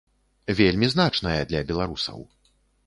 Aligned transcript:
Вельмі 0.59 0.89
значная 0.95 1.37
для 1.53 1.63
беларусаў. 1.71 2.19